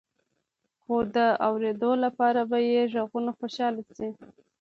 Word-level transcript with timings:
خو 0.81 0.95
د 1.15 1.17
اوریدلو 1.47 1.91
لپاره 2.05 2.41
به 2.49 2.57
يې 2.69 2.81
غوږونه 2.91 3.31
خوشحاله 3.37 3.81
شي. 3.97 4.09